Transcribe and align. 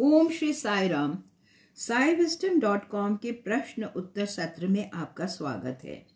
Om 0.00 0.28
Shri 0.28 0.52
Sai 0.52 0.88
Ram 0.88 1.18
Sai 1.76 2.14
wisdom 2.14 2.60
dot 2.60 2.88
com 2.88 3.16
के 3.16 3.32
प्रश्न 3.32 3.84
उत्तर 3.84 4.26
सत्र 4.26 4.66
में 4.66 4.90
आपका 4.94 5.26
स्वागत 5.26 5.78
है। 5.84 6.06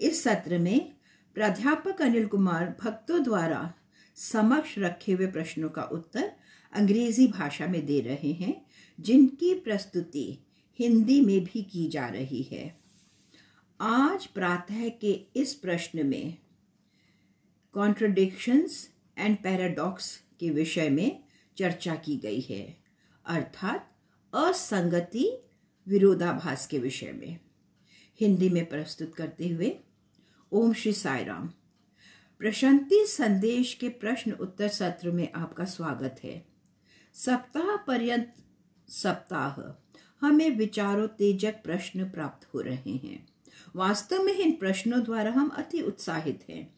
इस 0.00 0.24
सत्र 0.24 0.58
में 0.58 0.92
प्राध्यापक 1.34 2.02
अनिल 2.02 2.26
कुमार 2.26 2.76
भक्तों 2.84 3.22
द्वारा 3.24 3.74
समक्ष 4.16 4.78
रखे 4.78 5.12
हुए 5.12 5.26
प्रश्नों 5.26 5.68
का 5.68 5.82
उत्तर 5.82 6.32
अंग्रेज़ी 6.72 7.26
भाषा 7.26 7.66
में 7.66 7.86
दे 7.86 8.00
रहे 8.00 8.32
हैं, 8.32 8.66
जिनकी 9.00 9.54
प्रस्तुति 9.54 10.38
हिंदी 10.78 11.20
में 11.20 11.44
भी 11.44 11.62
की 11.62 11.88
जा 11.88 12.06
रही 12.06 12.42
है। 12.42 12.80
आज 13.80 14.26
प्रातः 14.26 14.88
के 14.88 15.26
इस 15.36 15.54
प्रश्न 15.54 16.06
में 16.06 16.36
कॉन्ट्रडिक्शंस 17.72 18.90
एंड 19.18 19.36
पैराडॉक्स 19.36 20.16
के 20.40 20.50
विषय 20.50 20.88
में 20.88 21.24
चर्चा 21.56 21.94
की 21.94 22.16
गई 22.16 22.40
है। 22.40 22.77
अर्थात 23.28 23.96
असंगति 24.34 25.42
विरोधाभास 25.88 26.66
के 26.66 26.78
विषय 26.78 27.12
में। 27.12 27.38
हिंदी 28.20 28.50
में 28.50 28.66
प्रस्तुत 28.66 29.14
करते 29.14 29.48
हुए, 29.48 29.78
ओम 30.52 30.72
श्री 30.72 30.92
साई 30.92 31.24
राम 31.24 31.48
प्रशांति 32.38 33.06
संदेश 33.06 33.74
के 33.74 33.88
प्रश्न 33.88 34.32
उत्तर 34.32 34.68
सत्र 34.68 35.10
में 35.10 35.32
आपका 35.32 35.64
स्वागत 35.64 36.20
है। 36.24 36.46
सप्ताह 37.14 37.76
पर्यंत, 37.76 38.34
सप्ताह, 38.88 39.82
हमें 40.26 40.50
विचारोत्तेजक 40.50 41.54
प्रश्न 41.64 42.10
प्राप्त 42.10 42.54
हो 42.54 42.60
रहे 42.60 42.92
हैं। 42.92 43.28
वास्तव 43.76 44.22
में 44.22 44.32
इन 44.32 44.52
प्रश्नों 44.52 45.02
द्वारा 45.02 45.30
हम 45.30 45.48
अति 45.48 45.82
उत्साहित 45.82 46.44
हैं। 46.50 46.74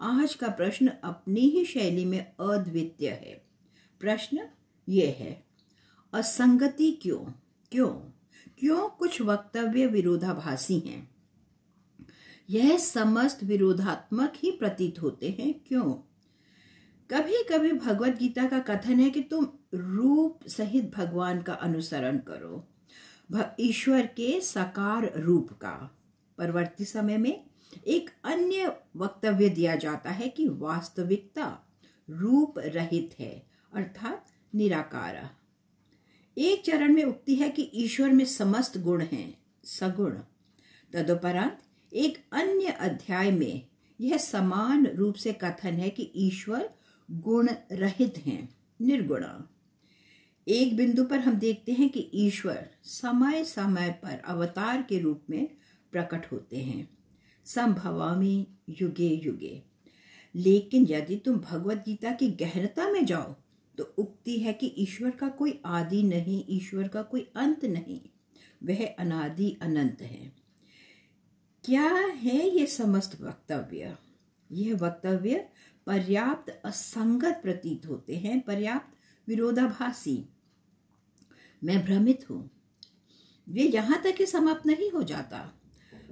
आज 0.00 0.34
का 0.34 0.48
प्रश्न 0.48 0.88
अपनी 0.88 1.40
ही 1.40 1.64
शैली 1.64 2.04
में 2.04 2.32
अद्वितीय 2.40 3.08
है। 3.08 3.44
प्रश्न 4.00 4.48
ये 4.88 5.06
है 5.06 5.51
असंगति 6.12 6.92
क्यों? 7.02 7.32
क्यों? 7.70 7.88
क्यों 8.58 8.88
कुछ 8.88 9.22
वक्तव्य 9.22 9.86
विरोधाभासी 9.86 10.78
हैं? 10.78 11.14
यह 12.50 12.78
समस्त 12.78 13.44
विरोधात्मक 13.44 14.32
ही 14.36 14.50
प्रतीत 14.50 15.02
होते 15.02 15.36
हैं, 15.40 15.54
क्यों? 15.68 15.92
कभी 17.10 17.44
कभी 17.52 17.72
भगवत 17.72 18.18
गीता 18.18 18.48
का 18.48 18.58
कथन 18.58 19.00
है 19.00 19.10
कि 19.10 19.20
तुम 19.20 19.46
रूप 19.74 20.48
सहित 20.48 20.94
भगवान 20.96 21.42
का 21.42 21.52
अनुसरण 21.52 22.18
करो। 22.18 22.68
ईश्वर 23.60 24.06
के 24.06 24.40
साकार 24.40 25.20
रूप 25.20 25.52
का। 25.52 25.98
परवर्ती 26.38 26.84
समय 26.84 27.18
में 27.18 27.46
एक 27.86 28.10
अन्य 28.24 28.76
वक्तव्य 28.96 29.48
दिया 29.48 29.76
जाता 29.76 30.10
है 30.10 30.28
कि 30.28 30.48
वास्तविकता 30.48 31.68
रूप 32.10 32.54
रहित 32.58 33.16
है, 33.18 33.46
अर्थात 33.72 34.26
निराकार। 34.54 35.41
एक 36.38 36.64
चरण 36.64 36.94
में 36.94 37.04
उक्ति 37.04 37.34
है 37.34 37.48
कि 37.48 37.70
ईश्वर 37.74 38.12
में 38.12 38.24
समस्त 38.24 38.78
गुण 38.78 39.02
हैं, 39.02 39.38
सगुण। 39.64 40.10
तदुपरांत 40.92 41.58
एक 41.94 42.18
अन्य 42.32 42.64
अध्याय 42.64 43.30
में 43.30 43.66
यह 44.00 44.16
समान 44.16 44.86
रूप 44.86 45.14
से 45.14 45.32
कथन 45.32 45.74
है 45.74 45.90
कि 45.90 46.12
ईश्वर 46.16 46.70
गुण 47.10 47.48
रहित 47.72 48.18
हैं, 48.18 48.54
निर्गुण। 48.80 49.24
एक 50.48 50.76
बिंदु 50.76 51.04
पर 51.04 51.18
हम 51.18 51.34
देखते 51.34 51.72
हैं 51.72 51.88
कि 51.88 52.10
ईश्वर 52.14 52.68
समय 52.82 53.44
समय 53.44 54.00
पर 54.02 54.22
अवतार 54.24 54.82
के 54.82 54.98
रूप 54.98 55.22
में 55.30 55.48
प्रकट 55.92 56.32
होते 56.32 56.56
हैं। 56.56 56.98
संभवामी 57.44 58.46
युगे 58.68 59.08
युगे। 59.08 59.62
लेकिन 60.34 60.86
यदि 60.90 61.16
तुम 61.16 61.36
भगवत 61.36 61.76
गीता 61.76 62.12
की 62.12 62.30
गहनता 62.30 62.92
में 62.92 63.06
जाओ 63.06 63.41
तो 63.78 63.94
उक्ति 63.98 64.38
है 64.38 64.52
कि 64.52 64.66
ईश्वर 64.66 65.10
का 65.10 65.28
कोई 65.28 65.62
आदि 65.66 66.02
नहीं, 66.02 66.44
ईश्वर 66.48 66.88
का 66.88 67.02
कोई 67.02 67.30
अंत 67.36 67.64
नहीं, 67.64 68.00
वह 68.62 68.94
अनादि 68.98 69.58
अनंत 69.62 70.02
है। 70.02 70.32
क्या 71.64 71.90
है 71.94 72.58
ये 72.58 72.66
समस्त 72.66 73.20
वक्तव्य? 73.20 73.96
यह 74.52 74.74
वक्तव्य 74.74 75.48
पर्याप्त 75.86 76.62
असंगत 76.64 77.40
प्रतीत 77.42 77.86
होते 77.86 78.16
हैं, 78.16 78.40
पर्याप्त 78.40 78.96
विरोधाभासी। 79.28 80.28
मैं 81.64 81.84
भ्रमित 81.84 82.30
हूँ। 82.30 82.50
वे 83.48 83.62
यहाँ 83.62 84.02
तक 84.02 84.14
ही 84.18 84.26
समाप्त 84.26 84.66
नहीं 84.66 84.90
हो 84.90 85.02
जाता। 85.02 85.60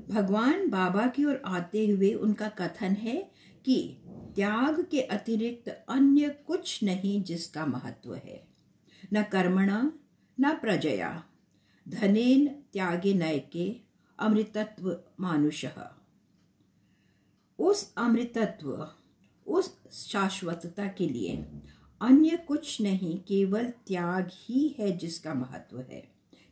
भगवान 0.08 0.70
बाबा 0.70 1.06
की 1.06 1.24
ओर 1.24 1.42
आते 1.44 1.88
हुए 1.88 2.14
उनका 2.14 2.48
कथन 2.48 2.92
है 2.92 3.30
कि 3.64 3.96
त्याग 4.34 4.84
के 4.84 5.00
अतिरिक्त 5.00 5.84
अन्य 5.88 6.28
कुछ 6.28 6.82
नहीं 6.82 7.22
जिसका 7.22 7.66
महत्व 7.66 8.14
है। 8.14 8.48
न 9.12 9.22
कर्मणा, 9.22 9.92
न 10.40 10.54
प्रजया। 10.54 11.24
धनेन 11.88 12.48
त्यागे 12.72 13.14
नयके, 13.14 13.76
अमृतत्व 14.18 15.00
मानुष। 15.20 15.66
उस 17.58 17.94
अमृतत्व, 17.96 18.88
उस 19.46 19.92
शाश्वतता 19.92 20.86
के 20.86 21.08
लिए 21.08 21.36
अन्य 22.00 22.36
कुछ 22.36 22.80
नहीं, 22.80 23.18
केवल 23.18 23.64
त्याग 23.64 24.30
ही 24.32 24.76
है 24.78 24.96
जिसका 24.96 25.34
महत्व 25.34 25.80
है। 25.80 26.00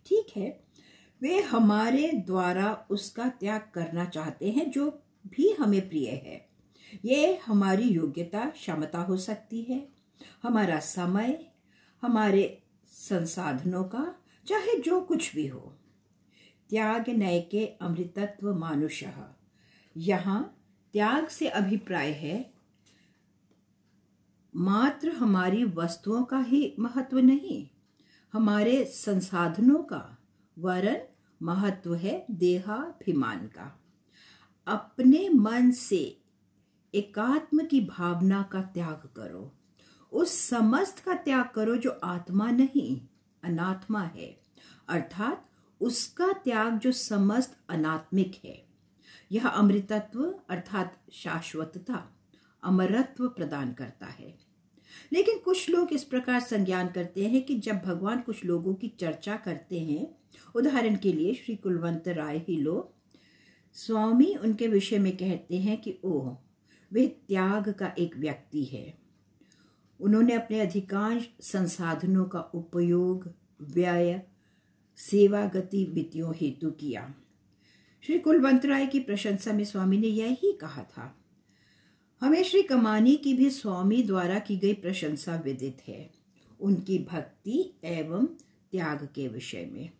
ठीक 0.07 0.27
है, 0.37 0.65
वे 1.23 1.43
हमारे 1.43 2.13
द्वारा 2.13 2.87
उसका 2.91 3.29
त्याग 3.29 3.71
करना 3.75 4.05
चाहते 4.05 4.51
हैं 4.51 4.71
जो 4.71 5.03
भी 5.27 5.53
हमें 5.53 5.89
प्रिय 5.89 6.11
है। 6.11 6.48
ये 7.05 7.37
हमारी 7.37 7.83
योग्यता, 7.83 8.45
क्षमता 8.51 8.99
हो 8.99 9.17
सकती 9.17 9.63
है। 9.63 9.89
हमारा 10.43 10.79
समय, 10.79 11.53
हमारे 12.03 12.63
संसाधनों 12.87 13.85
का, 13.85 14.23
चाहे 14.47 14.81
जो 14.81 15.01
कुछ 15.01 15.35
भी 15.35 15.47
हो। 15.47 15.75
त्याग 16.71 17.09
नय 17.09 17.41
के 17.41 17.67
अमृतत्व 17.67 18.55
मानुष। 18.55 19.05
यहाँ 19.97 20.55
त्याग 20.93 21.29
से 21.29 21.49
अभिप्राय 21.49 22.11
है। 22.11 22.53
मात्र 24.57 25.09
हमारी 25.09 25.65
वस्तुओं 25.65 26.25
का 26.25 26.39
ही 26.39 26.75
महत्व 26.79 27.19
नहीं, 27.19 27.69
हमारे 28.33 28.85
संसाधनों 28.85 29.83
का 29.83 30.19
वरन 30.59 31.01
महत्व 31.43 31.95
है 31.95 32.27
देहाभिमान 32.31 33.47
का। 33.47 33.81
अपने 34.67 35.29
मन 35.29 35.71
से 35.71 36.21
एकात्म 36.95 37.67
की 37.67 37.81
भावना 37.81 38.43
का 38.43 38.63
त्याग 38.63 39.09
करो। 39.17 39.55
उस 40.13 40.41
समस्त 40.41 40.99
का 40.99 41.15
त्याग 41.15 41.49
करो 41.55 41.77
जो 41.77 42.01
आत्मा 42.05 42.51
नहीं, 42.51 43.01
अनात्मा 43.45 44.03
है। 44.03 44.41
अर्थात 44.89 45.51
उसका 45.81 46.33
त्याग 46.33 46.79
जो 46.79 46.93
समस्त 46.93 47.57
अनात्मिक 47.69 48.41
है। 48.45 48.67
यह 49.33 49.49
अमृतत्व 49.49 50.41
अर्थात 50.49 51.03
शाश्वतता, 51.13 52.17
अमरत्व 52.63 53.29
प्रदान 53.29 53.73
करता 53.73 54.07
है। 54.07 54.39
लेकिन 55.13 55.39
कुछ 55.39 55.71
लोग 55.71 55.93
इस 55.93 56.05
प्रकार 56.05 56.41
संज्ञान 56.41 56.89
करते 56.89 57.29
हैं 57.29 57.45
कि 57.45 57.59
जब 57.59 57.79
भगवान 57.79 58.21
कुछ 58.21 58.45
लोगों 58.45 58.75
की 58.75 58.89
चर्चा 58.89 59.37
करते 59.37 59.81
हैं, 59.81 60.19
उदाहरण 60.55 60.97
के 60.97 61.13
लिए 61.13 61.35
श्री 61.35 61.57
कुलवंत 61.57 62.09
राय 62.09 62.39
ही 62.49 62.57
लो, 62.57 62.95
स्वामी 63.75 64.35
उनके 64.35 64.69
विषय 64.69 64.99
में 64.99 65.17
कहते 65.17 65.57
हैं 65.57 65.81
कि, 65.81 65.99
ओह 66.05 66.37
वे 66.93 67.07
त्याग 67.29 67.73
का 67.73 67.95
एक 67.99 68.17
व्यक्ति 68.17 68.65
है। 68.65 68.99
उन्होंने 70.01 70.33
अपने 70.33 70.61
अधिकांश 70.61 71.29
संसाधनों 71.41 72.25
का 72.25 72.41
उपयोग, 72.41 73.33
व्यय, 73.61 74.23
सेवा 74.97 75.47
गतिविधियों 75.47 76.35
हेतु 76.37 76.71
किया। 76.71 77.15
श्री 78.01 78.19
कुलवंत 78.19 78.67
राय 78.67 78.87
की 78.87 79.01
प्रशंसा 79.01 79.53
में 79.53 79.65
स्वामी 79.65 79.99
ने 79.99 80.07
यही 80.07 80.53
कहा 80.53 80.83
था, 80.83 81.15
हमें 82.21 82.43
श्री 82.43 82.63
कमानी 82.63 83.17
की 83.17 83.35
भी 83.35 83.51
स्वामी 83.51 84.03
द्वारा 84.03 84.39
की 84.39 84.57
गई 84.57 84.75
प्रशंसा 84.75 85.37
विदित 85.37 85.83
है, 85.89 86.11
उनकी 86.61 86.99
भक्ति 86.99 87.75
एवं 87.85 88.27
त्याग 88.73 89.09
के 89.15 89.29
विषय 89.29 89.71
में। 89.73 89.91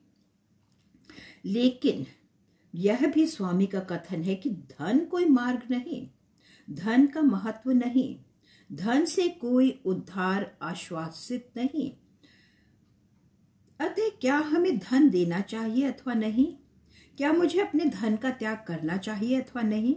लेकिन 1.45 2.07
यह 2.75 3.07
भी 3.07 3.27
स्वामी 3.27 3.67
का 3.67 3.81
कथन 3.81 4.23
है 4.23 4.35
कि 4.35 4.51
धन 4.51 5.05
कोई 5.05 5.25
मार्ग 5.25 5.63
नहीं 5.71 6.09
धन 6.71 7.07
का 7.07 7.23
महत्व 7.23 7.71
नहीं। 7.71 8.19
धन 8.73 9.05
से 9.05 9.29
कोई 9.29 9.83
उद्धार 9.87 10.57
आश्वासित 10.63 11.51
नहीं। 11.57 11.93
अतः 13.81 14.09
क्या 14.09 14.37
हमें 14.37 14.79
धन 14.79 15.11
देना 15.11 15.41
चाहिए 15.41 15.87
अथवा 15.89 16.15
नहीं? 16.15 16.57
क्या 17.17 17.33
मुझे 17.33 17.61
अपने 17.61 17.85
धन 17.85 18.17
का 18.17 18.31
त्याग 18.31 18.65
करना 18.69 18.97
चाहिए 18.97 19.41
अथवा 19.41 19.63
नहीं? 19.63 19.95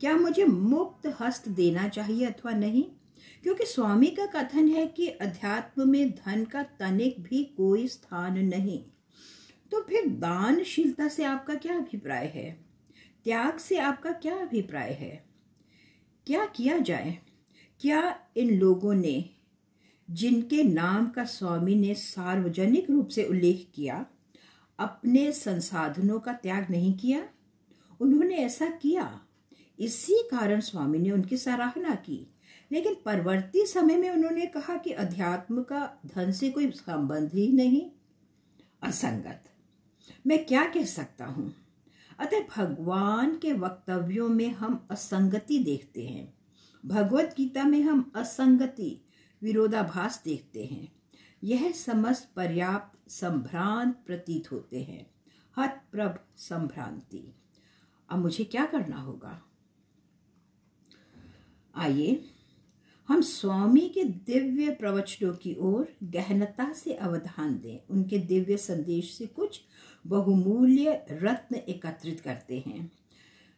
क्या 0.00 0.16
मुझे 0.16 0.44
मुक्त 0.44 1.16
हस्त 1.20 1.48
देना 1.48 1.88
चाहिए 1.88 2.26
अथवा 2.26 2.52
नहीं? 2.52 2.84
क्योंकि 3.42 3.64
स्वामी 3.66 4.06
का 4.06 4.26
कथन 4.26 4.68
है 4.68 4.86
कि 4.86 5.08
अध्यात्म 5.08 5.88
में 5.88 6.10
धन 6.10 6.44
का 6.44 6.62
तनिक 6.62 7.20
भी 7.20 7.44
कोई 7.44 7.88
स्थान 7.88 8.38
नहीं। 8.38 8.84
तो 9.72 9.80
फिर 9.80 10.06
दानशीलता 10.06 11.08
से 11.08 11.24
आपका 11.24 11.54
क्या 11.54 11.76
अभिप्राय 11.76 12.26
है? 12.26 12.64
त्याग 13.24 13.58
से 13.58 13.78
आपका 13.78 14.12
क्या 14.12 14.36
अभिप्राय 14.36 14.92
है? 14.92 15.25
क्या 16.26 16.46
किया 16.46 16.78
जाए? 16.78 17.18
क्या 17.80 18.20
इन 18.36 18.58
लोगों 18.58 18.94
ने, 18.94 19.30
जिनके 20.10 20.62
नाम 20.62 21.06
का 21.06 21.24
स्वामी 21.24 21.74
ने 21.74 21.94
सार्वजनिक 21.94 22.90
रूप 22.90 23.08
से 23.08 23.24
उल्लेख 23.24 23.68
किया, 23.74 24.06
अपने 24.78 25.32
संसाधनों 25.32 26.20
का 26.20 26.32
त्याग 26.32 26.70
नहीं 26.70 26.94
किया? 26.94 27.28
उन्होंने 28.00 28.36
ऐसा 28.36 28.66
किया। 28.66 29.20
इसी 29.80 30.28
कारण 30.30 30.60
स्वामी 30.60 30.98
ने 30.98 31.10
उनकी 31.10 31.36
सराहना 31.36 31.94
की। 31.94 32.34
लेकिन 32.72 32.96
परवर्ती 33.04 33.66
समय 33.66 33.96
में 33.96 34.10
उन्होंने 34.10 34.46
कहा 34.46 34.76
कि 34.76 34.90
अध्यात्म 34.90 35.62
का 35.62 35.98
धन 36.06 36.32
से 36.32 36.50
कोई 36.50 36.70
संबंध 36.70 37.34
ही 37.34 37.52
नहीं। 37.52 37.90
असंगत। 38.82 39.44
मैं 40.26 40.46
क्या 40.46 40.64
कह 40.64 40.84
सकता 40.84 41.24
हूँ? 41.24 41.65
अतः 42.18 42.46
भगवान 42.56 43.38
के 43.38 43.52
वक्तव्यों 43.52 44.28
में 44.28 44.48
हम 44.48 44.86
असंगति 44.90 45.58
देखते 45.58 46.06
हैं। 46.06 46.34
भगवत 46.86 47.34
गीता 47.36 47.64
में 47.64 47.82
हम 47.82 48.12
असंगति, 48.16 49.04
विरोधाभास 49.42 50.22
देखते 50.24 50.64
हैं। 50.64 50.92
यह 51.44 51.72
समस्त 51.72 52.32
पर्याप्त 52.36 53.10
संभ्रांत 53.10 54.02
प्रतीत 54.06 54.52
होते 54.52 54.82
हैं। 54.82 55.10
हतप्रभ 55.58 56.18
संभ्रांति। 56.36 57.34
अब 58.08 58.18
मुझे 58.18 58.44
क्या 58.44 58.66
करना 58.66 58.96
होगा? 58.96 59.42
आइए, 61.74 62.24
हम 63.08 63.20
स्वामी 63.20 63.88
के 63.88 64.04
दिव्य 64.04 64.70
प्रवचनों 64.70 65.34
की 65.34 65.56
ओर 65.58 65.96
गहनता 66.02 66.72
से 66.72 66.92
अवधान 66.92 67.58
दें। 67.58 67.86
उनके 67.90 68.18
दिव्य 68.18 68.56
संदेश 68.56 69.14
से 69.14 69.26
कुछ 69.26 69.60
बहुमूल्य 70.08 71.06
रत्न 71.12 71.56
एकत्रित 71.56 72.20
करते 72.20 72.62
हैं। 72.66 72.90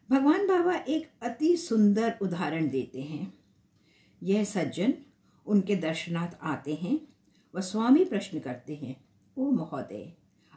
भगवान 0.09 0.47
बाबा 0.47 0.75
एक 0.75 1.11
अति 1.23 1.56
सुंदर 1.56 2.19
उदाहरण 2.23 2.69
देते 2.69 3.03
हैं। 3.03 3.33
यह 4.23 4.45
सज्जन 4.45 4.95
उनके 5.47 5.77
दर्शनार्थ 5.77 6.39
आते 6.43 6.75
हैं 6.75 6.99
वह 7.55 7.61
स्वामी 7.61 8.05
प्रश्न 8.05 8.41
करते 8.41 8.75
हैं, 8.75 8.97
ओ 9.37 9.50
महोदय 9.50 10.12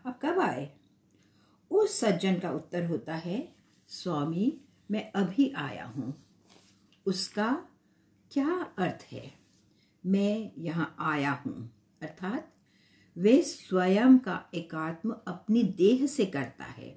अब 0.06 0.20
कब 0.22 0.40
आए? 0.40 0.70
उस 1.72 2.00
सज्जन 2.00 2.40
का 2.40 2.52
उत्तर 2.52 2.86
होता 2.86 3.16
है, 3.16 3.48
स्वामी, 3.90 4.62
मैं 4.90 5.12
अभी 5.12 5.52
आया 5.58 5.86
हूँ। 5.86 6.14
उसका 7.06 7.52
क्या 8.32 8.54
अर्थ 8.78 9.06
है? 9.12 9.32
मैं 10.04 10.52
यहाँ 10.58 10.96
आया 11.00 11.32
हूँ, 11.46 11.72
अर्थात 12.02 12.52
वे 13.16 13.42
स्वयं 13.42 14.18
का 14.18 14.40
एकात्म 14.56 15.16
अपनी 15.28 15.64
देह 15.78 16.06
से 16.08 16.26
करता 16.28 16.66
है। 16.68 16.96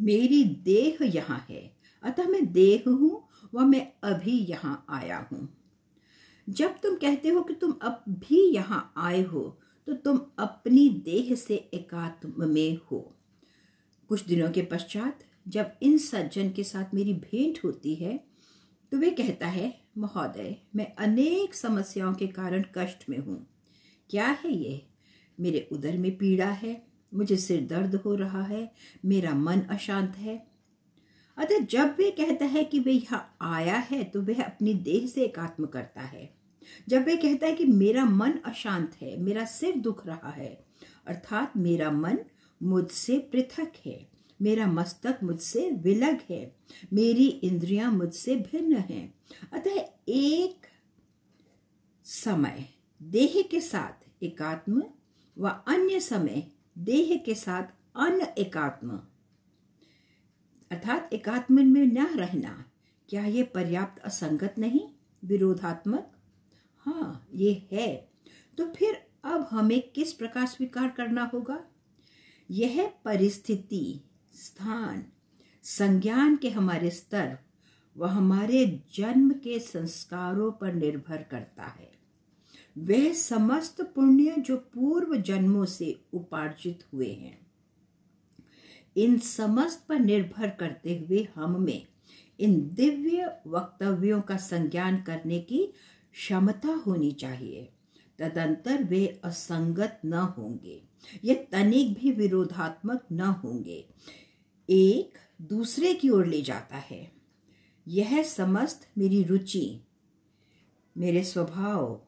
मेरी 0.00 0.42
देह 0.64 0.98
यहाँ 1.04 1.44
है, 1.50 1.70
अतः 2.02 2.28
मैं 2.28 2.52
देह 2.52 2.84
हूँ 2.88 3.22
व 3.54 3.64
मैं 3.64 3.86
अभी 4.04 4.38
यहाँ 4.40 4.84
आया 4.90 5.18
हूँ। 5.32 5.48
जब 6.46 6.78
तुम 6.78 6.96
कहते 6.96 7.28
हो 7.28 7.42
कि 7.42 7.54
तुम 7.54 7.72
अब 7.82 8.04
भी 8.08 8.40
यहाँ 8.54 8.92
आए 8.98 9.22
हो 9.22 9.42
तो 9.88 9.94
तुम 9.94 10.20
अपनी 10.38 10.88
देह 11.04 11.34
से 11.34 11.54
एकात्म 11.74 12.48
में 12.48 12.78
हो। 12.90 13.00
कुछ 14.10 14.24
दिनों 14.26 14.50
के 14.50 14.62
पश्चात 14.62 15.24
जब 15.46 15.72
इन 15.82 15.96
सज्जन 15.98 16.50
के 16.50 16.64
साथ 16.64 16.94
मेरी 16.94 17.14
भेंट 17.14 17.58
होती 17.64 17.94
है 17.94 18.18
तो 18.92 18.98
वे 18.98 19.10
कहता 19.12 19.46
है, 19.46 19.72
महोदय, 19.98 20.56
मैं 20.76 20.86
अनेक 20.96 21.54
समस्याओं 21.54 22.14
के 22.14 22.26
कारण 22.28 22.64
कष्ट 22.76 23.08
में 23.08 23.18
हूँ। 23.18 23.46
क्या 24.10 24.26
है 24.44 24.52
ये? 24.52 24.82
मेरे 25.38 25.68
उदर 25.72 25.96
में 25.98 26.16
पीड़ा 26.18 26.46
है, 26.46 26.82
मुझे 27.12 27.36
सिर 27.36 27.66
दर्द 27.66 27.94
हो 27.94 28.14
रहा 28.14 28.42
है, 28.42 28.70
मेरा 29.04 29.34
मन 29.34 29.60
अशांत 29.60 30.16
है। 30.16 30.36
अतः 31.38 31.64
जब 31.66 31.94
वे 31.98 32.10
कहता 32.10 32.44
है 32.44 32.64
कि 32.64 32.78
वे 32.78 32.92
यहाँ 32.92 33.36
आया 33.42 33.76
है 33.80 34.02
तो 34.04 34.22
वह 34.22 34.42
अपनी 34.42 34.74
देह 34.74 35.06
से 35.06 35.24
एकात्म 35.24 35.66
करता 35.66 36.00
है। 36.00 36.28
जब 36.88 37.04
वे 37.04 37.16
कहता 37.16 37.46
है 37.46 37.54
कि 37.54 37.64
मेरा 37.64 38.04
मन 38.04 38.32
अशांत 38.44 38.94
है, 39.02 39.16
मेरा 39.16 39.44
सिर 39.44 39.76
दुख 39.76 40.06
रहा 40.06 40.30
है, 40.30 40.64
अर्थात 41.06 41.56
मेरा 41.56 41.90
मन 41.90 42.18
मुझसे 42.60 43.18
पृथक 43.32 43.72
है, 43.86 44.06
मेरा 44.40 44.66
मस्तक 44.66 45.18
मुझसे 45.22 45.68
विलग 45.70 46.20
है, 46.30 46.56
मेरी 46.92 47.26
इंद्रियाँ 47.26 47.90
मुझसे 47.92 48.36
भिन्न 48.36 48.76
हैं। 48.88 49.14
अतः 49.52 49.84
एक 50.08 50.66
समय 52.06 52.64
देह 53.00 53.42
के 53.50 53.60
साथ 53.60 54.24
एकात्म 54.24 54.82
व 55.38 55.48
अन्य 55.48 56.00
समय 56.00 56.52
देह 56.78 57.16
के 57.16 57.34
साथ 57.34 57.62
अन्य 57.96 58.34
एकात्म। 58.38 59.00
अर्थात 60.70 61.10
एकात्म 61.12 61.54
में 61.54 61.86
न 61.86 62.06
रहना, 62.06 62.64
क्या 63.08 63.24
ये 63.24 63.42
पर्याप्त 63.42 64.02
असंगत 64.02 64.54
नहीं, 64.58 64.80
विरोधात्मक? 65.24 66.12
हाँ 66.78 67.28
ये 67.34 67.68
है। 67.72 68.08
तो 68.58 68.66
फिर 68.66 69.06
अब 69.24 69.48
हमें 69.50 69.90
किस 69.90 70.12
प्रकार 70.12 70.46
स्वीकार 70.46 70.88
करना 70.88 71.30
होगा? 71.34 71.64
यह 72.50 72.92
परिस्थिति, 73.04 74.00
स्थान, 74.34 75.04
संज्ञान 75.62 76.36
के 76.36 76.50
हमारे 76.50 76.90
स्तर 76.90 77.38
व 77.96 78.04
हमारे 78.04 78.82
जन्म 78.94 79.30
के 79.30 79.58
संस्कारों 79.58 80.52
पर 80.52 80.74
निर्भर 80.74 81.22
करता 81.22 81.64
है। 81.64 81.93
वह 82.78 83.12
समस्त 83.12 83.82
पुण्य 83.82 84.34
जो 84.38 84.56
पूर्व 84.56 85.16
जन्मों 85.16 85.64
से 85.64 86.00
उपार्जित 86.12 86.84
हुए 86.92 87.12
हैं। 87.12 87.46
इन 88.96 89.18
समस्त 89.18 89.86
पर 89.88 89.98
निर्भर 89.98 90.50
करते 90.50 90.98
हुए 90.98 91.28
हम 91.34 91.60
में 91.60 91.86
इन 92.40 92.70
दिव्य 92.74 93.40
वक्तव्यों 93.46 94.20
का 94.20 94.36
संज्ञान 94.36 95.02
करने 95.02 95.40
की 95.40 95.66
क्षमता 96.12 96.68
होनी 96.68 97.12
चाहिए। 97.12 97.68
तदंतर 98.18 98.84
वे 98.84 99.20
असंगत 99.24 100.00
न 100.04 100.12
होंगे, 100.12 100.82
ये 101.24 101.34
तनिक 101.34 101.94
भी 101.94 102.12
विरोधात्मक 102.12 103.06
न 103.12 103.20
होंगे। 103.20 103.84
एक 104.70 105.18
दूसरे 105.42 105.94
की 105.94 106.08
ओर 106.08 106.26
ले 106.26 106.42
जाता 106.42 106.76
है। 106.76 107.12
यह 107.88 108.22
समस्त 108.22 108.88
मेरी 108.98 109.22
रुचि, 109.22 109.80
मेरे 110.96 111.24
स्वभाव 111.24 112.03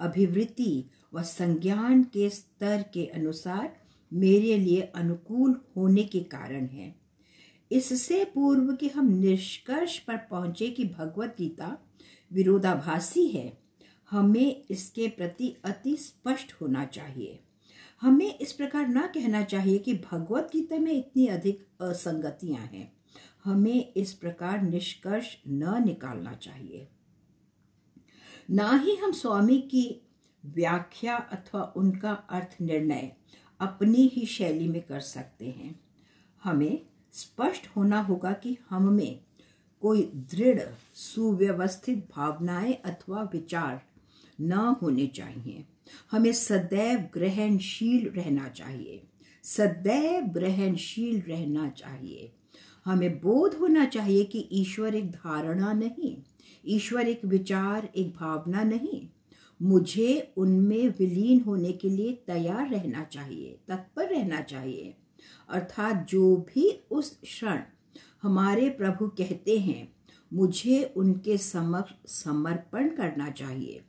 अभिवृत्ति 0.00 0.84
व 1.14 1.22
संज्ञान 1.22 2.02
के 2.02 2.30
स्तर 2.30 2.84
के 2.94 3.06
अनुसार 3.06 3.76
मेरे 4.12 4.56
लिए 4.58 4.80
अनुकूल 4.80 5.60
होने 5.76 6.04
के 6.04 6.20
कारण 6.20 6.66
है। 6.66 6.94
इससे 7.70 8.24
पूर्व 8.24 8.72
कि 8.72 8.88
हम 8.88 9.08
निष्कर्ष 9.08 9.98
पर 9.98 10.16
पहुँचे 10.16 10.70
कि 10.70 10.84
भगवत 10.84 11.34
गीता 11.38 11.78
विरोधाभासी 12.32 13.26
है, 13.28 13.58
हमें 14.10 14.64
इसके 14.70 15.08
प्रति 15.08 15.56
अति 15.64 15.96
स्पष्ट 15.96 16.52
होना 16.52 16.84
चाहिए। 16.84 17.40
हमें 18.00 18.38
इस 18.38 18.52
प्रकार 18.52 18.88
ना 18.88 19.06
कहना 19.06 19.42
चाहिए 19.42 19.78
कि 19.78 19.94
भगवत 19.94 20.50
गीता 20.52 20.78
में 20.78 20.92
इतनी 20.92 21.26
अधिक 21.26 21.66
असंगतियाँ 21.80 22.62
हैं। 22.62 22.92
हमें 23.44 23.92
इस 23.92 24.12
प्रकार 24.12 24.62
निष्कर्ष 24.62 25.36
न 25.48 25.82
निकालना 25.86 26.34
चाहिए। 26.34 26.88
ना 28.50 28.76
ही 28.76 28.96
हम 28.96 29.12
स्वामी 29.12 29.58
की 29.58 30.02
व्याख्या 30.44 31.16
अथवा 31.16 31.72
उनका 31.76 32.12
अर्थ 32.12 32.56
निर्णय 32.60 33.12
अपनी 33.60 34.10
ही 34.14 34.26
शैली 34.26 34.68
में 34.68 34.82
कर 34.82 35.00
सकते 35.00 35.46
हैं। 35.46 35.80
हमें 36.44 36.82
स्पष्ट 37.12 37.66
होना 37.76 38.00
होगा 38.00 38.32
कि 38.32 38.58
हम 38.70 38.92
में 38.92 39.20
कोई 39.80 40.02
दृढ़, 40.02 40.60
सुव्यवस्थित 40.94 42.08
भावनाएँ 42.16 42.72
अथवा 42.72 43.22
विचार 43.22 43.82
न 44.40 44.52
होने 44.52 45.06
चाहिए। 45.06 45.64
हमें 46.10 46.32
सदैव 46.32 46.98
ग्रहणशील 46.98 48.08
रहना 48.08 48.48
चाहिए। 48.48 49.02
सदैव 49.42 50.24
ग्रहणशील 50.24 51.20
रहना 51.20 51.68
चाहिए। 51.68 52.32
हमें 52.84 53.18
बोध 53.18 53.54
होना 53.54 53.84
चाहिए 53.84 54.24
कि 54.24 54.48
ईश्वर 54.52 54.94
एक 54.94 55.10
धारणा 55.10 55.72
नहीं 55.72 56.16
ईश्वर 56.66 57.08
एक 57.08 57.24
विचार, 57.24 57.88
एक 57.96 58.12
भावना 58.12 58.62
नहीं। 58.62 59.08
मुझे 59.62 60.32
उनमें 60.36 60.88
विलीन 60.88 61.40
होने 61.40 61.72
के 61.72 61.88
लिए 61.88 62.12
तैयार 62.26 62.70
रहना 62.70 63.04
चाहिए, 63.04 63.58
तत्पर 63.68 64.08
रहना 64.08 64.40
चाहिए। 64.40 64.94
अर्थात 65.48 66.06
जो 66.10 66.36
भी 66.36 66.80
उस 66.90 67.20
क्षण 67.24 67.60
हमारे 68.22 68.68
प्रभु 68.70 69.08
कहते 69.08 69.58
हैं, 69.58 69.92
मुझे 70.32 70.94
उनके 70.96 71.38
समक्ष 71.38 72.12
समर्पण 72.12 72.88
करना 72.88 73.30
चाहिए। 73.30 73.82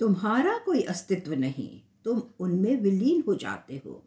तुम्हारा 0.00 0.58
कोई 0.58 0.82
अस्तित्व 0.82 1.34
नहीं, 1.34 1.80
तुम 2.04 2.22
उनमें 2.40 2.80
विलीन 2.80 3.24
हो 3.26 3.34
जाते 3.34 3.82
हो। 3.86 4.04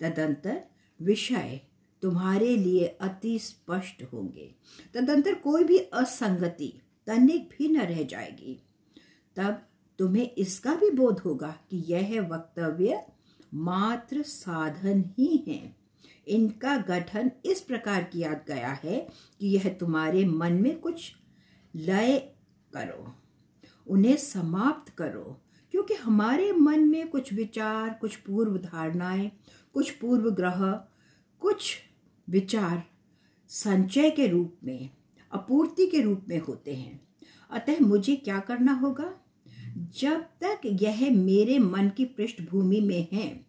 तदंतर 0.00 0.62
विषय 1.02 1.60
तुम्हारे 2.02 2.56
लिए 2.56 2.86
अति 2.86 3.38
स्पष्ट 3.38 4.02
होंगे। 4.12 4.54
तदंतर 4.94 5.34
कोई 5.34 5.64
भी 5.64 5.78
असंगति 5.78 6.80
तनिक 7.06 7.48
भी 7.48 7.68
न 7.68 7.80
रह 7.80 8.02
जाएगी। 8.02 8.58
तब 9.36 9.62
तुम्हें 9.98 10.30
इसका 10.30 10.74
भी 10.74 10.90
बोध 10.90 11.20
होगा 11.20 11.54
कि 11.70 11.84
यह 11.88 12.20
वक्तव्य 12.22 13.02
मात्र 13.54 14.22
साधन 14.22 15.04
ही 15.18 15.44
है। 15.48 15.74
इनका 16.28 16.76
गठन 16.78 17.30
इस 17.44 17.60
प्रकार 17.60 18.04
किया 18.04 18.32
गया 18.48 18.72
है 18.84 18.98
कि 19.40 19.48
यह 19.48 19.68
तुम्हारे 19.80 20.24
मन 20.24 20.52
में 20.52 20.78
कुछ 20.80 21.12
लय 21.74 22.16
करो, 22.72 23.14
उन्हें 23.86 24.16
समाप्त 24.16 24.92
करो, 24.94 25.40
क्योंकि 25.74 25.94
हमारे 25.94 26.50
मन 26.52 26.88
में 26.88 27.08
कुछ 27.08 27.32
विचार, 27.32 27.98
कुछ 28.00 28.16
पूर्व 28.16 28.56
धारणाएँ, 28.58 29.30
कुछ 29.74 29.90
पूर्व 29.90 30.30
ग्रह, 30.30 30.60
कुछ 31.42 31.76
विचार 32.28 32.82
संचय 33.50 34.10
के 34.10 34.26
रूप 34.26 34.56
में 34.64 34.90
अपूर्ति 35.34 35.86
के 35.86 36.00
रूप 36.00 36.26
में 36.28 36.38
होते 36.38 36.74
हैं। 36.74 37.08
अतः 37.50 37.80
मुझे 37.80 38.16
क्या 38.16 38.38
करना 38.38 38.72
होगा? 38.72 39.20
जब 39.76 40.20
तक 40.20 40.60
यह 40.66 41.10
मेरे 41.10 41.58
मन 41.58 41.88
की 41.88 42.04
पृष्ठभूमि 42.04 42.80
में 42.80 43.08
है, 43.12 43.46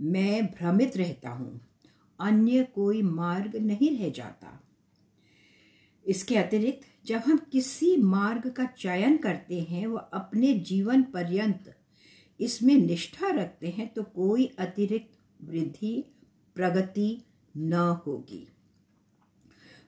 मैं 0.00 0.46
भ्रमित 0.46 0.96
रहता 0.96 1.30
हूँ। 1.30 1.60
अन्य 2.20 2.64
कोई 2.64 3.02
मार्ग 3.02 3.56
नहीं 3.56 3.98
रह 3.98 4.10
जाता। 4.10 4.62
इसके 6.06 6.36
अतिरिक्त, 6.36 7.06
जब 7.06 7.16
हम 7.16 7.36
किसी 7.52 7.96
मार्ग 7.96 8.50
का 8.50 8.64
चयन 8.64 9.16
करते 9.16 9.60
हैं, 9.60 9.86
वह 9.86 10.00
अपने 10.00 10.54
जीवन 10.54 11.02
पर्यंत 11.02 11.78
इसमें 12.40 12.74
निष्ठा 12.74 13.30
रखते 13.30 13.68
हैं 13.68 13.94
तो 13.94 14.02
कोई 14.02 14.46
अतिरिक्त 14.46 15.44
वृद्धि, 15.44 16.04
प्रगति 16.54 17.22
न 17.56 17.72
होगी। 18.06 18.51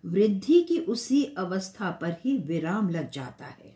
वृद्धि 0.04 0.61
की 0.62 0.78
उसी 0.78 1.23
अवस्था 1.38 1.90
पर 2.00 2.16
ही 2.25 2.37
विराम 2.38 2.88
लग 2.90 3.11
जाता 3.11 3.46
है। 3.46 3.75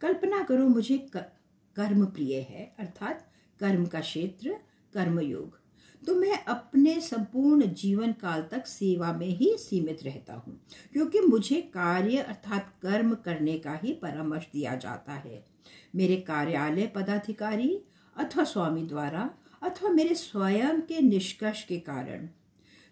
कल्पना 0.00 0.42
करो 0.42 0.68
मुझे 0.68 0.98
कर्म 1.14 2.04
प्रिय 2.06 2.36
है, 2.40 2.64
अर्थात 2.78 3.26
कर्म 3.60 3.86
का 3.86 4.00
क्षेत्र, 4.00 4.56
कर्मयोग। 4.92 5.58
तो 6.02 6.14
मैं 6.14 6.38
अपने 6.44 7.00
संपूर्ण 7.00 7.66
जीवन 7.72 8.12
काल 8.12 8.42
तक 8.42 8.66
सेवा 8.66 9.12
में 9.12 9.28
ही 9.28 9.56
सीमित 9.58 10.02
रहता 10.04 10.34
हूँ, 10.34 10.58
क्योंकि 10.92 11.20
मुझे 11.20 11.60
कार्य, 11.74 12.16
अर्थात 12.18 12.72
कर्म 12.82 13.14
करने 13.14 13.58
का 13.58 13.78
ही 13.82 13.92
परामर्श 13.92 14.46
दिया 14.52 14.74
जाता 14.76 15.12
है। 15.14 15.44
मेरे 15.96 16.16
कार्यालय 16.18 16.86
पदाधिकारी 16.86 17.78
अथवा 18.16 18.44
स्वामी 18.44 18.82
द्वारा 18.82 19.30
अथवा 19.62 19.90
मेरे 19.90 20.14
स्वयं 20.14 20.80
के 20.80 21.00
निष्कर्ष 21.00 21.62
के 21.64 21.78
कारण, 21.80 22.28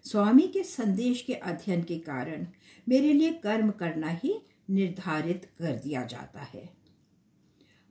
स्वामी 0.05 0.47
के 0.49 0.63
संदेश 0.63 1.23
के 1.23 1.35
अध्ययन 1.35 1.83
के 1.83 1.99
कारण 2.01 2.47
मेरे 2.89 3.13
लिए 3.13 3.33
कर्म 3.33 3.71
करना 3.71 4.09
ही 4.09 4.41
निर्धारित 4.71 5.45
कर 5.59 5.73
दिया 5.73 6.05
जाता 6.05 6.41
है। 6.41 6.69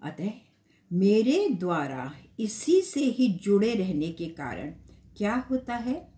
अतः 0.04 0.32
मेरे 0.92 1.48
द्वारा 1.50 2.14
इसी 2.40 2.82
से 2.82 3.00
ही 3.00 3.28
जुड़े 3.44 3.74
रहने 3.74 4.10
के 4.10 4.26
कारण 4.26 4.72
क्या 5.18 5.36
होता 5.52 5.76
है? 5.76 6.16